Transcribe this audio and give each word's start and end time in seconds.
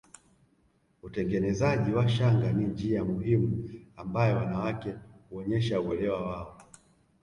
Utengenezaji 1.03 1.91
wa 1.93 2.09
shanga 2.09 2.53
ni 2.53 2.65
njia 2.65 3.05
muhimu 3.05 3.69
ambayo 3.95 4.37
wanawake 4.37 4.93
huonyesha 5.29 5.81
uelewa 5.81 6.21
wao 6.29 6.61